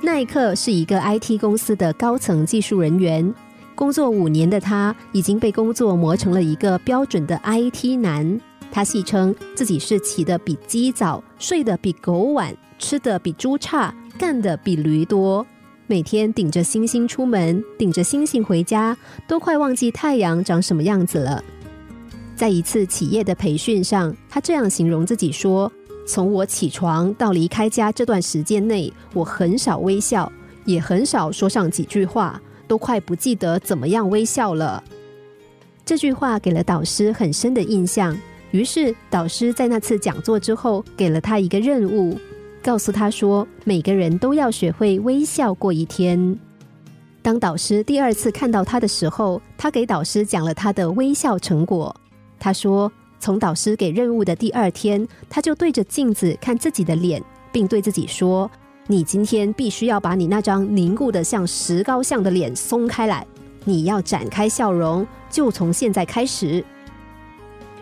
[0.00, 3.34] 耐克是一个 IT 公司的高层技术人员，
[3.74, 8.40] 工作五年的他已经被工作磨成了一个标准的 IT 男。
[8.70, 15.44] 他戏称自己是起得比鸡早，睡得比狗晚，吃的比猪差，干的比驴多。
[15.88, 18.96] 每天顶着星星出门，顶着星星回家，
[19.26, 21.42] 都快忘记太阳长什么样子了。
[22.36, 25.72] 在一次企业的培训上，他这样形容自己说
[26.08, 30.32] ：“从我起床到离开家这段时间内，我很少微笑，
[30.64, 34.82] 也很少说上几句话，都快不记得怎么样微笑了。”
[35.84, 38.16] 这句话给了导师很深的印象。
[38.52, 42.18] 于是，导师在那次讲座之后，给了他一个任务，
[42.62, 46.38] 告诉他说：“每个人都要学会微笑过一天。”
[47.20, 51.94] 当导师第二次看到他的时候，他给导师讲了他的微笑成果。
[52.38, 52.90] 他说
[53.20, 58.50] ：“从导师给任务的第二天，他就对着镜子看自己的脸，并对自己说
[58.86, 63.26] ：‘你今天必须要把你那张凝固的像石膏像的脸松开来，
[63.64, 66.64] 你要展开笑容，就从现在开始。’”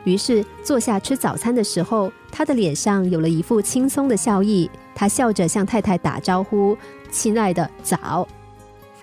[0.04, 4.70] 于是坐下吃早餐的时候，他的脸上有了一副轻松的笑意。
[4.94, 6.74] 他笑着向太太打招呼
[7.10, 8.26] ：“亲爱的，早。”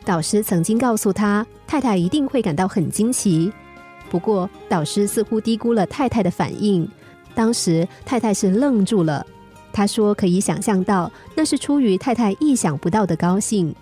[0.04, 3.52] 导师曾经告诉他，太太一定会感到很惊奇。
[4.14, 6.88] 不过，导师似乎低估了太太的反应。
[7.34, 9.26] 当时太太是愣住了。
[9.72, 13.74] 他说：“可以想象到，那是出于太太意想不到的高兴。”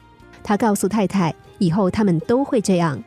[0.42, 2.98] 他告诉太太，以后他们都会这样。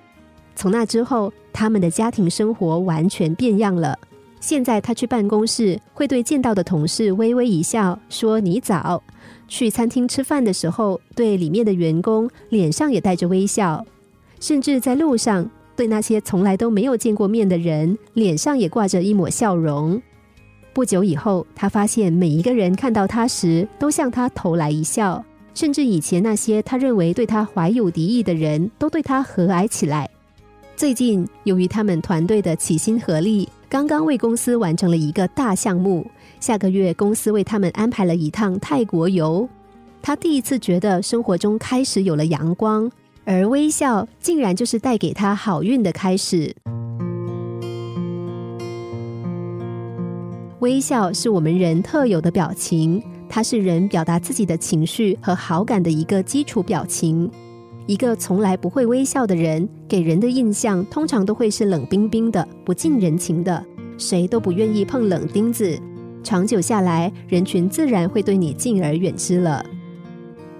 [0.55, 3.99] 从那之后，他们的家庭生活完全变样了。
[4.39, 9.01] 现在他去办公室，会对见到的同事微微一笑，说“你早”；
[9.49, 13.83] 去餐厅吃饭的时候，对里面的员工脸上也带着微笑；
[14.41, 20.01] 甚至在路上，对那些从来都没有见过面的人，脸上也挂着一抹笑容。
[20.73, 30.11] 不久以后，他发现每一个人看到他时，都向他投来一笑，甚至以前那些他认为对他怀有敌意的人，都对他和蔼起来。
[30.77, 36.05] 最近，由于他们团队的齐心合力，刚刚为公司完成了一个大项目。
[36.41, 39.49] 下个月，公司为他们安排了一趟泰国游。
[40.03, 42.91] 他第一次觉得生活中开始有了阳光，
[43.25, 46.55] 而微笑竟然就是带给他好运的开始。
[50.61, 57.31] 微笑是我们人特有的表情，它是人表达自己的情绪和好感的一个基础表情。
[57.87, 63.63] 一个从来不会微笑的人，给人的印象通常都会是冷冰冰的、不近人情的，
[63.99, 65.79] 谁都不愿意碰冷钉子。
[66.23, 69.63] 长久下来，人群自然会对你敬而远之了。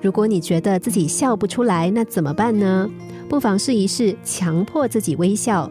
[0.05, 2.87] 如果你觉得自己笑不出来，那怎么办呢？
[3.27, 5.71] 不妨试一试，强迫自己微笑。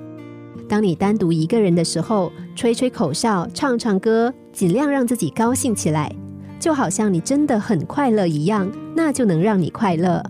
[0.68, 6.12] 当你单独一个人的时候，吹吹口哨、唱唱歌，尽量让自己高兴起来，
[6.60, 10.24] 就好像你真的很快乐一样，那就能让你快乐。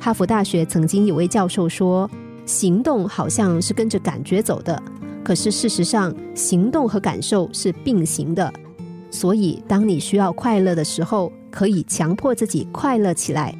[0.00, 2.10] 哈佛大学曾经有位教授说
[2.44, 4.82] ：“行动好像是跟着感觉走的，
[5.22, 8.52] 可是事实上，行动和感受是并行的。
[9.08, 13.54] 所以，当你需要快乐的时候，可以强迫自己快乐起来。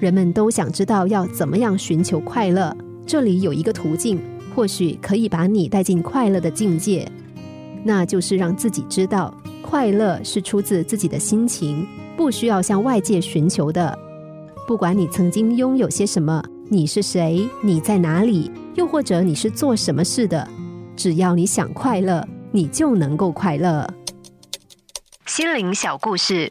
[0.00, 4.20] 人们都想知道要怎么样寻求快乐，这里有一个途径，
[4.54, 7.10] 或许可以把你带进快乐的境界，
[7.84, 11.86] 那就是让自己知道，快乐是出自自己的心情，
[12.16, 13.98] 不需要向外界寻求的。”
[14.66, 20.48] 不管你曾经拥有些什么，你是谁，你在哪里，又或者你是做什么事的，
[20.96, 23.86] 只要你想快乐，你就能够快乐。
[25.26, 26.50] 心灵小故事，